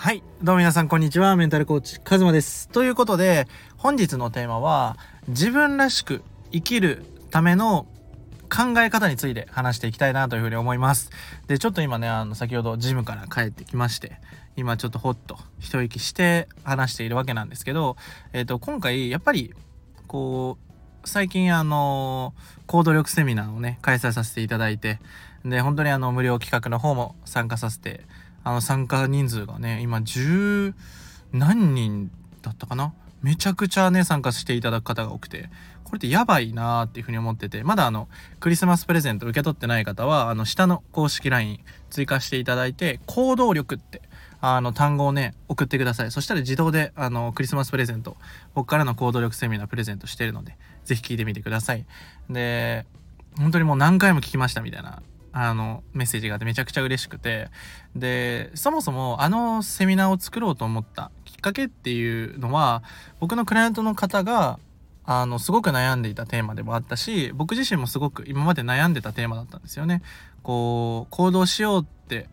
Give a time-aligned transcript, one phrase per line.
[0.00, 0.22] はい。
[0.44, 1.34] どうも皆さん、こんにちは。
[1.34, 2.68] メンタルコーチ、カズマです。
[2.68, 4.96] ということで、本日のテーマは、
[5.26, 7.88] 自分らしく生きるための
[8.48, 11.10] 考え方について話していきたいなというふうに思います。
[11.48, 14.20] で、ちょっと今ね、あの、先ほどジムから帰ってきまして、
[14.54, 17.96] 今ちょっとほっと一息して話しているわけなんですけど、
[18.32, 19.52] えっ、と、今回、やっぱり、
[20.06, 20.68] こう、
[21.08, 22.34] 最近あの
[22.66, 24.98] 行動力セミナーをね開催させていただいて
[25.44, 28.02] で本当にあの無料企画の方も参加させて
[28.48, 30.72] あの参加人数がね今10
[31.32, 32.94] 何人だったかな？
[33.20, 35.50] めちゃくちゃね参加していただく方が多くて。
[35.84, 37.62] これってやばいなーっていうふうに思ってて。
[37.62, 38.08] まだあの
[38.40, 44.00] クリスマスプレゼント受け取ってない方はあの下の公式 LINE 追加していただいて行動力って
[44.40, 46.10] あの単語をね送ってください。
[46.10, 48.16] そしたら自動であのクリスマスプレゼント
[48.54, 51.84] 僕からの行動力セミナープレゼントしてるのでぜひ聞いてみてください。
[52.30, 52.86] で
[53.36, 55.02] 本当にもう何回も聞きましたみたいな
[55.32, 57.48] あのメッセージがあってめちゃくちゃ嬉しくて
[57.94, 62.82] でそもそもあのセミナーを作ろうと思ったきっかけっていうのは
[63.20, 64.58] 僕のクライアントの方が
[65.04, 70.02] あのすごく悩んでいたテーマでもあったし僕自身もすごく今まで悩んでたテーマだったんですよね。
[70.42, 72.28] こう行動しようって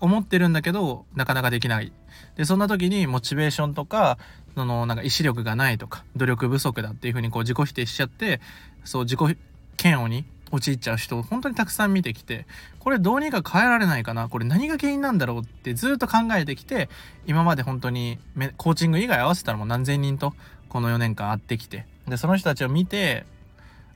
[0.00, 1.92] 思ってるんだけどなかなかできない
[2.36, 4.18] でそんな時にモチベーションとか
[4.54, 8.40] そのなんか意志力がないとか努力不足だっていう風にこう自己否定しちゃって
[8.84, 9.38] そう自己
[9.82, 10.24] 嫌悪に
[10.54, 12.46] 陥っちゃう人を本当にたくさん見てきて
[12.78, 16.88] これどうにか変えられないかなこれ何が原因なんだろうってずっと考えてきて
[17.26, 18.18] 今まで本当に
[18.56, 20.34] コーチング以外合わせたらもう何千人と
[20.68, 23.24] この4年間会ってきてでその人たちを見て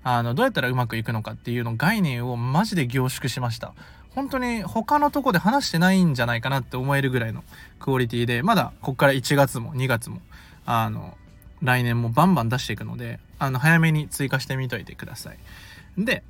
[0.03, 3.75] あのどうやったらうまくいくのかっていうの概念をマジで凝縮しました。
[4.15, 7.45] 本当に他のとこで話してないんじゃないかなって思えるぐらいの
[7.79, 10.21] クオリティでまだこっから1月も2月も
[10.67, 11.17] あの
[11.63, 15.39] 来年もバンバン出していくのであの早めに追加してみといてください。
[15.97, 16.25] で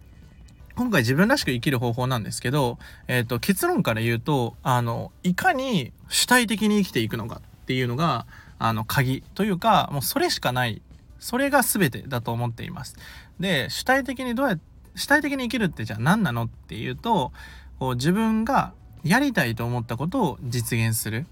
[0.78, 8.26] 今回自分らしく生きる方法なんですけど、えー、と結論から言うとあのいかに主体的に生きていくのかっていうのが
[8.60, 10.80] あの鍵というかもうそれしかない。
[11.18, 12.94] それが全てだと思っています。
[13.40, 14.62] で主体的にどうやって
[14.94, 17.32] 主体的に生きるってじゃあ何なのっていうと
[17.80, 21.26] こう自分がやりたいと思ったことを実現する。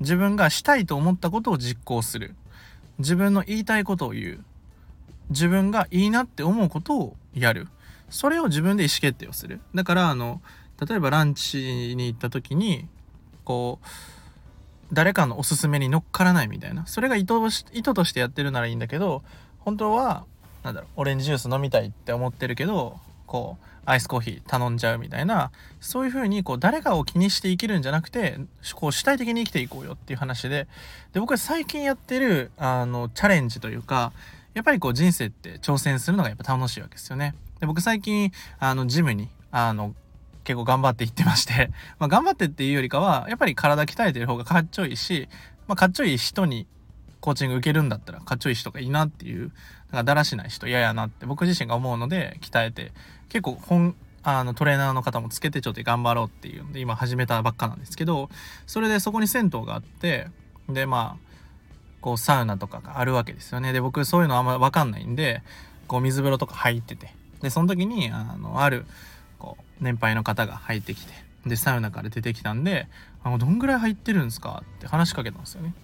[0.00, 2.34] 自分がしたいと思ったことを実行する。
[2.98, 4.44] 自分の言いたいことを言う。
[5.28, 7.68] 自分がいいなって思うことをやる。
[8.10, 9.60] それを自分で意思決定をする。
[9.74, 10.40] だからあの
[10.86, 12.88] 例えばランチに行った時に
[13.44, 13.86] こう
[14.92, 16.86] 誰かのおすすめに乗っからないみたいな。
[16.86, 17.34] それが意図
[17.72, 19.22] 意図としてやってるならいいんだけど
[19.60, 20.24] 本当は
[20.62, 25.50] なんだろうオレンジジュース飲みたいって思ってるけどこうアイスコーヒー頼んじゃうみたいな
[25.80, 28.38] そういう風にこう誰かを気にして生きるんじゃなくて
[28.74, 30.66] こう主体的に生きていこうよっていう話で。
[31.12, 34.12] で僕は最近やってるあのチャレンジというか
[34.54, 37.34] やっぱりこう人生って挑戦するのがやっぱ楽しいわけですよね。
[37.60, 39.94] で僕最近あのジムにあの
[40.44, 45.28] 結構頑張って行ってまして、 まあ、頑張ってっていうよりかはやっぱり体鍛えてる方がかっちょいいし、
[45.66, 46.66] まあ、かっちょいい人に
[47.20, 49.50] コーチング受けるんだったらかっちょいい人がいいなっていう
[49.90, 52.92] なんかだらしない人嫌やなって僕自身が思うので鍛えて
[53.30, 58.28] 結構本あのトレーナーの方もつけてちょっと頑張ろうっていうんで今始めたばっかなんですけど
[58.66, 60.28] それでそこに銭湯があって
[60.68, 61.24] でまあ
[62.00, 63.72] こうサウナとかがあるわけですよね。
[63.72, 65.42] で僕そういうのあんま分かんないんで
[65.88, 67.14] こう水風呂とか入ってて
[67.44, 68.86] でその時にあのある
[69.38, 71.12] こう年配の方が入ってきて
[71.46, 72.88] でサウナから出てきたんで
[73.22, 75.74] 「あのどんぐらい入ってるんですか?」って話しかけたんですよね。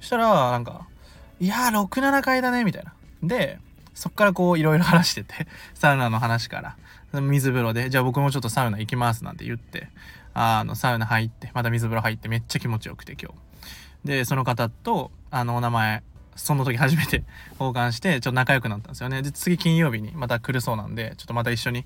[0.00, 0.88] そしたらなんか
[1.40, 2.92] 「いやー67回だね」みたいな。
[3.22, 3.60] で
[3.94, 6.76] そっからこういろいろ話してて サウナの話から。
[7.12, 9.88] 水風呂で「じゃあ僕もちょっとサウナ行きます」なんて言って
[10.34, 14.08] あのサウナ入ってまた水風呂入ってめっちゃ気持ちよくて今日。
[14.08, 16.02] でその方とあのお名前
[16.36, 17.24] その時初めて
[17.58, 19.22] 交換してちょっと仲良くなったんですよね。
[19.22, 21.84] で次金曜日にまた来るそうなんでちょっとまた一緒に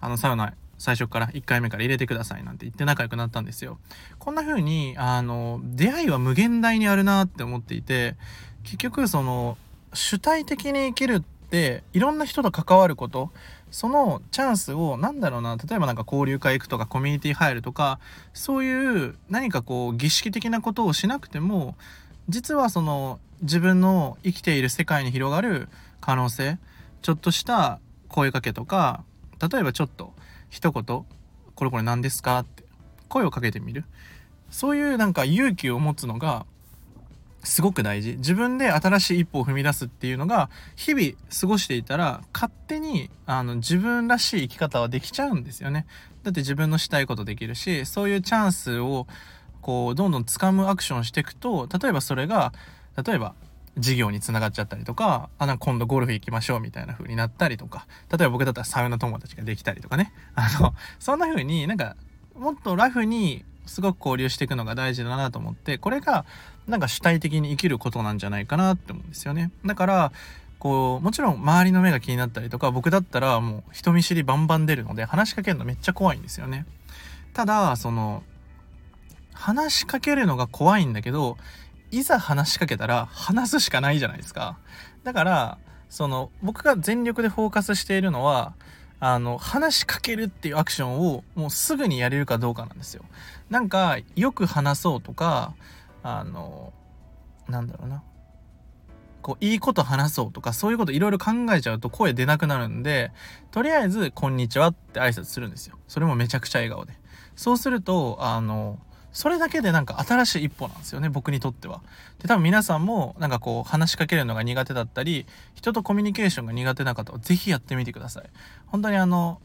[0.00, 3.78] あのサウナ最初から1回目から入れてくださいなんて言って仲良くなったんですよ。
[4.18, 8.16] こんな風にあの出会いは無限大にあるなって思っていて
[8.62, 9.58] 結局その
[9.92, 11.20] 主体的に生きるっ
[11.50, 13.30] ていろんな人と関わること
[13.70, 17.98] そのチャンスを何だろうな例えばなんか交流会行くとかコミュニティ入るとか
[18.32, 21.74] そういう何かこう儀式的なことをしなくても
[22.28, 25.68] 実はその自分の生きている世界に広がる
[26.00, 26.58] 可能性
[27.02, 29.04] ちょっとした声かけとか
[29.40, 30.12] 例えばちょっと
[30.50, 30.84] 一言
[31.54, 32.64] 「これこれ何ですか?」って
[33.08, 33.84] 声をかけてみる
[34.50, 36.46] そういうなんか勇気を持つのが
[37.44, 45.86] すごく大事自分で新しい一歩を踏み出すっていうのが日々過ごしていたら勝手にあの自分らしい生き方はできちゃうんですよね
[46.24, 49.06] だって自分のしたいことできるしそういうチャンスを
[49.68, 52.54] こうどんどん掴むアクションしていくと例えばそれが
[53.06, 53.34] 例えば
[53.76, 60.14] 事業につながっちゃったりとかあなんか今度ゴルフ行きましょうみたいな風になったりとか例えば僕だったらサウナ友達ができたりとかね。
[60.34, 61.96] あのそんな風になんか
[62.34, 66.24] もっとラフにすごく交流していくのが大事だなと思ってこれが
[66.66, 69.50] なんか主体的に生きることなんじゃないかなって思うんですよね。
[69.66, 70.12] だから
[70.58, 76.64] こうもちろん周りの目が気になったりとか僕だったらもう人見知りバンバン出るので話しかけるのめっちゃ怖いんですよね。
[77.34, 78.22] ただその
[79.38, 81.36] 話しかけるのが怖いんだけど
[81.92, 84.58] いざ話しかけたら話すしかないじゃないですか。
[85.04, 85.58] だから
[85.88, 88.54] その僕が全力でフォーカスしているのは
[89.00, 93.04] あの話しかけるっていうアクションをもうすぐにやれるかどうかなんですよ。
[93.48, 95.54] なんかよく話そうとか
[96.02, 96.72] あの
[97.48, 98.02] なんだろうな。
[99.22, 103.12] こういいこと話そうとかそういうこといろいろ考えちゃうと声出なくなるんで
[103.50, 105.78] とりあえず「こんにちは」って挨拶するんですよ。
[105.86, 106.94] それもめちゃくちゃ笑顔で。
[107.36, 108.78] そうするとあの
[109.12, 111.80] それだけでなんか新しい一歩なんですよね僕にとっては
[112.20, 118.24] で多分皆さんもなんかこう話しかけるのが苦手だったり人とコミュニケーションが苦手な方は是非やってみてください
[118.66, 119.40] 本当にあの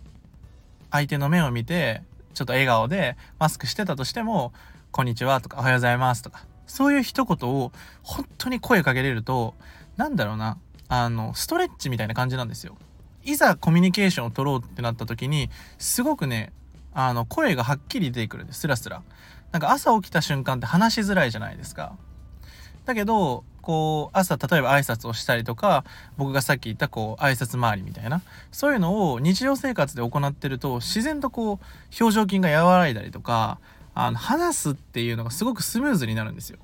[0.92, 4.54] 相手の目を見てちょっと笑顔でマスクしてたとしても
[4.92, 7.72] 「こんにちは」とか「おはようございます」とかそういう一言を
[8.02, 9.56] 本当に声かけれると
[9.98, 10.58] なんだろうな
[10.88, 12.78] あのストレッチみたいな感じなんですよ。
[13.24, 16.52] いざコミュニケーションを取ろうってなった時にすごくね
[16.94, 19.02] あの声がはっきり出てくるんですスラスラ。
[19.54, 21.96] なんか朝起きた瞬間って話しづらいじゃないですか。
[22.86, 25.86] だけどこう朝例えば挨拶をしたりとか
[26.18, 28.22] 僕がさっき言ったこう挨拶回りみたいな
[28.52, 31.48] そういうのを日常生活で行ってると自然とこう
[31.98, 33.60] 表情筋が和らいだりとか
[33.96, 36.58] あの話すっていうのがすごくスムーズになるんですよ。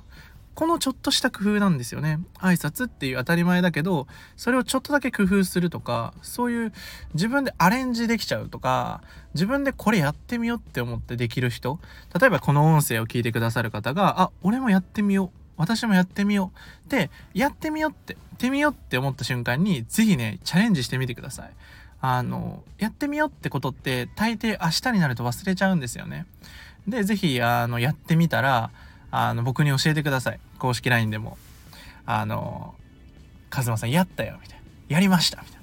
[0.59, 2.19] このちょっとした工夫なんですよね。
[2.39, 6.73] 挨拶っていう当たり前だけど、それをちょっとだけ工夫するとか、そういう
[7.13, 9.01] 自分でアレンジできちゃうとか、
[9.35, 11.79] 自分でこれやってみようって思ってできる人、
[12.19, 15.39] 例えばこの音声を聞いてくださる方が、あ、俺もやってみよう。
[15.56, 16.51] 私もやってみよ
[16.85, 16.89] う。
[16.89, 21.51] で、やってみようって、やってみようって思った瞬間に、是非ね、チャレンジしてみてください。
[22.01, 26.25] あの、やってみようってことって、大抵明日になると忘れちゃうんですよね。
[26.85, 28.71] で、是非あの、やってみたら、
[29.11, 30.39] あの、僕に教えてください。
[30.57, 31.38] 公式 LINE でも。
[32.06, 32.75] あの、
[33.50, 34.63] カズマさんやったよ、みたいな。
[34.89, 35.59] やりました、みたいな。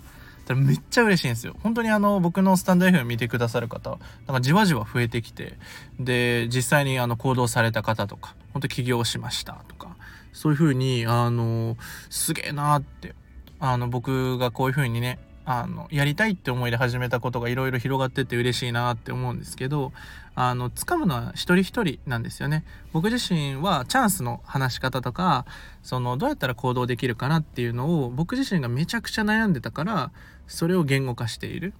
[0.55, 1.57] めっちゃ嬉しいんですよ。
[1.63, 5.55] 本当にあの、僕のスタンド FM 見てくださる方、なんかじわじわ増えてきて、
[5.99, 9.97] で、実際にあの、行動された方とか、本当起業しましたとか、
[10.33, 11.77] そういう風に、あの、
[12.11, 13.15] すげえなーって、
[13.59, 19.93] あの、僕がこういう風にね、あのやりたいって思いで始めたことがいろいろ広がってって嬉しいなって思うんですけど
[20.35, 22.65] あの掴むのは一人一人なんですよね。
[22.93, 25.47] 僕自身はチャンスの話し方とか
[25.85, 30.11] そのどうやったら行動できるかなっていうのを僕自身がめちゃくちゃ悩んでたから
[30.49, 31.75] それを言語化している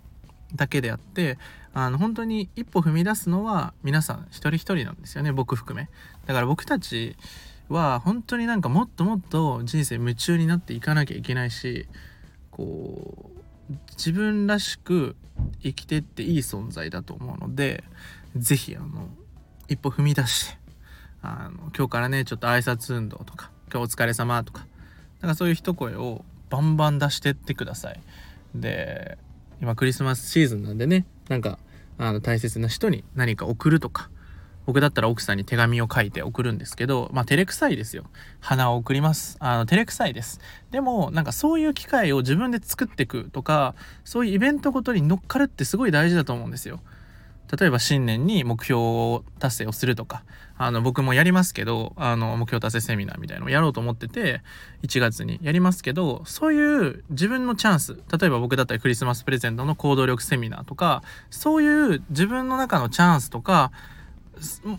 [0.55, 1.37] だけであって
[1.75, 5.33] あの本当に一歩踏み出すのは皆さん一人一人なんですよね。
[5.33, 5.89] 僕含め。
[6.27, 7.17] だから僕たち
[7.69, 11.89] は本当になんかもっともっと人生夢中になっていかなきゃいけないし
[12.53, 13.36] こう
[13.97, 15.17] 自分らしく
[15.63, 17.85] 生きてっていい存在だと思うので
[18.37, 19.09] 是非あの
[19.69, 20.59] 一歩踏み出して
[21.23, 24.67] あの今日からねちょっと挨拶運動とか今日お疲れ様とか
[25.21, 28.01] なんかそういう一声をバンバン出してってください。
[28.55, 29.19] で
[29.61, 31.59] 今クリスマスシーズンなんでねなんか
[31.99, 34.11] あの大切な人に何か送るとか
[34.67, 38.05] 僕だったら奥さんに手紙を書いて送るんですけど、まあ、照れくさいですよ。
[38.41, 39.37] 花を送ります。
[39.41, 40.41] あの、照れくさいです。
[40.73, 43.75] でも、なんかそういう機会を自分で作っていくとか、
[44.05, 46.81] そういうイベントごとに乗っかるってすごい大事だと思うんですよ。
[47.59, 50.25] 例えば新年に目標達成をするとか、
[50.59, 54.43] あの、僕もやりますけど、あの、目標達成セミナーみたいなのをやろうと思ってて、
[54.83, 63.71] 1月にやりますけど、そういう自分のチャンス、例えば僕だったらクリスマスプレゼントの行動力セミナーとか、そういう自分の中のチャンスとか、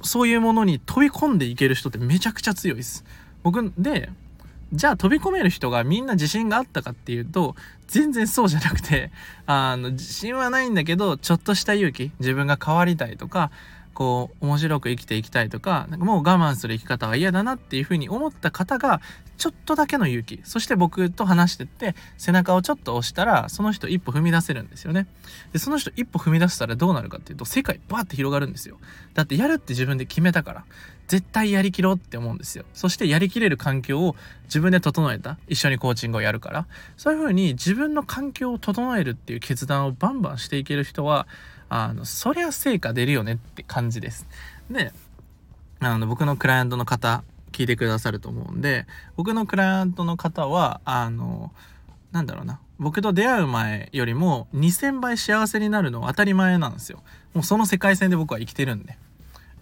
[0.04, 3.04] そういうものに飛び込んでいける人ってめちゃくちゃ強いです。
[3.44, 4.10] 僕で
[4.74, 7.56] じゃあ飛び込める人がみんな自信があったかっていうと
[7.88, 9.12] 全然そうじゃなくて
[9.46, 13.50] あの自信はないんだけどちょっとした勇気自分が変わりたいとか
[13.98, 19.01] こう面白く生きていきたいとかなんかもう我慢する生き方は嫌だなっていうふうに思った方が
[19.38, 20.39] ちょっとだけの勇気。
[20.44, 25.08] そして僕と話してって背中をちょっと押したらその人一歩踏み出せるんですよね。
[25.51, 28.77] でその人一歩踏み出したらどうなるかっていうと世界バーって広がるんですよ。
[29.16, 30.63] だってやるって自分で決めたから。
[31.08, 32.66] 絶対やりきろうって思うんですよ。
[32.74, 35.39] そしてやりきれる環境を自分で整えた。
[35.48, 36.68] 一緒にコーチングをやるから。
[36.98, 41.25] そういうふうに自分の環境を整えるっていう決断をバンバンしていける人は
[41.70, 44.28] あのそりゃ成果出るよねって感じです。
[44.70, 44.92] で
[45.80, 51.52] あの僕のクライアントの方聞いてくださると思うんで僕のクライアントの方はあの
[52.12, 52.60] なんだろうな。
[52.80, 57.02] 僕と出会う前よりも2000倍幸せになるのは当たり前なんですよ。
[57.34, 58.98] もうその世界線で僕は生きてるんで、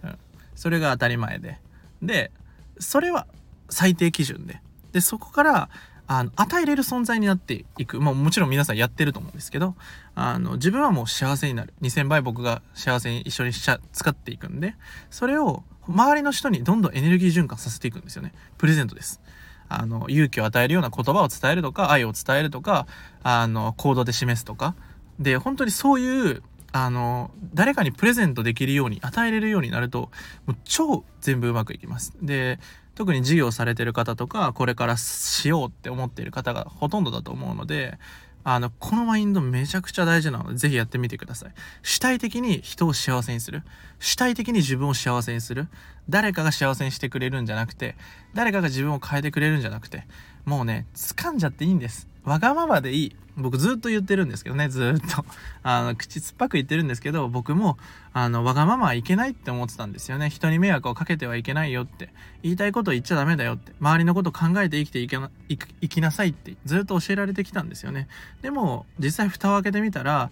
[0.04, 0.18] うん、
[0.54, 1.58] それが当たり前で。
[2.02, 2.30] で
[2.78, 3.26] それは
[3.70, 4.60] 最低基準で。
[4.92, 5.68] でそこから
[6.08, 9.74] あの与えれる存在になっていく、まあ、もちろん皆さんやってると思うんですけど
[10.14, 11.74] あの自分はもう幸せになる。
[11.82, 14.74] 2000倍僕が幸せに一緒にしゃ使っていくんで
[15.10, 18.32] それを周りの人にどんどんエネルギー循環させていくんですよね。
[18.58, 19.20] プレゼントです。
[19.68, 22.86] あの勇気を与えるような言葉を伝えるとか愛を伝えるとか
[23.24, 24.74] あの行動で示すとか。
[25.18, 30.10] で本当にそういうあの誰かにプレゼントできるように与えれるようになると
[30.44, 32.12] もう超全部うまくいきます。
[32.20, 32.58] で
[32.96, 37.98] 特に事業されてる方とかこれからしようって思っている方がほとんどだと思うので
[38.42, 41.52] あのこのマインドめちゃくちゃ大事なので是非やってみてください。
[41.82, 43.64] 主体的に人を幸せにする。
[43.98, 45.66] 主体的に自分を幸せにする。
[46.08, 47.96] 誰かが幸せにしてくれるんじゃなくて
[48.34, 50.06] 誰かが自分を変えてくれるんじゃなくて
[50.44, 52.08] もうね掴んじゃっていいんです。
[52.26, 53.16] わがままでいい。
[53.36, 54.68] 僕ずっと言ってるんですけどね。
[54.68, 55.24] ずっと。
[55.62, 57.78] あの口酸っぱく言ってるんですけど僕も
[58.12, 60.28] あのわがままはいけないって思ってたんですよね。
[60.28, 62.12] 人に迷惑をかけてはいけないよって。
[62.42, 63.72] 言いたいこと言っちゃダメだよって。
[63.80, 68.08] 周りのこと考えて生きていけな生きなさいってずっと教えられてきたんですよね。
[68.42, 70.30] でも実際蓋を開けてみたら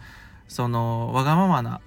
[0.49, 1.81] そのわがままな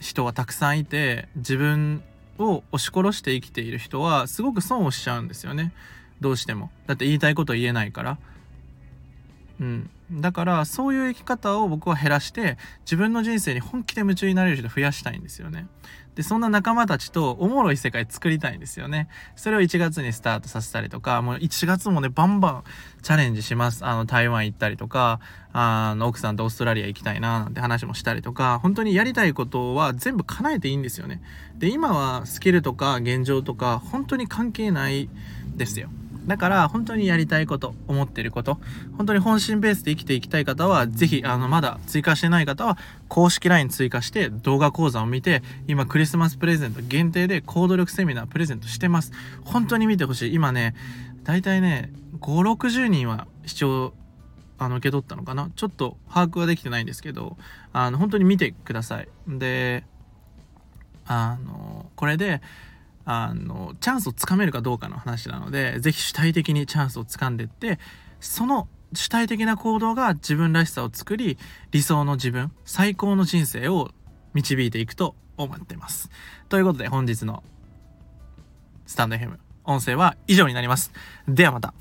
[0.00, 2.02] 人はたくさんいて自分
[2.38, 5.72] を押し殺して生きている人はすごく損をしちゃうんですよね。
[6.20, 6.70] どうしても。
[6.86, 8.18] だって言いたいこと言えないから。
[9.60, 15.66] うん、だからそういう生き方を僕は減らして自分の人生に本気で夢中になれる人増やしたいんですよね。
[16.14, 19.08] でそんな仲間たちとおもろい世界作りたいんですよね。
[19.36, 22.64] それを1月にスタートさせたりとかもう1月もねバンバン
[23.02, 23.84] チャレンジします。
[23.84, 25.20] あの台湾行ったりとか
[25.52, 31.20] あの奥さんとオーストラリア行きたいななんて話もしたりとか本当にやりたいことは全部叶えていいんですよね。
[31.56, 35.08] で今はスキルとか現状とか本当に関係ない
[35.56, 35.88] ですよ。
[36.28, 38.60] だから本当にやりたいこと思ってること
[38.98, 42.76] 本当に本心ベースで生きていきたい方は是非あのまだ追加してない方は
[43.08, 49.12] 公式 LINE 追加して動画講座を見て今クリスマスプレゼント限定で行動力セミナープレゼントしてます。
[49.42, 50.34] 本当に見てほしい。
[50.34, 50.74] 今ね
[51.24, 53.94] だいたいね560人は視聴
[54.58, 55.50] あの受け取ったのかな。
[55.56, 57.38] ちょっと把握はできてないんですけど
[57.72, 59.08] あの本当に見てください。
[59.26, 59.84] で
[61.06, 62.42] あのこれで
[63.10, 67.78] あのチャンスをつかめるかどうかの話なので是非主体的にチャンスをつかんでって
[68.20, 71.38] その主体的な行動が自分らしさを作り
[71.70, 73.92] 理想の自分最高の人生を
[74.34, 76.10] 導いていくと思ってます。
[76.50, 77.42] ということで本日の
[78.86, 80.92] スタンド FM 音声は以上になります。
[81.26, 81.72] ではまた。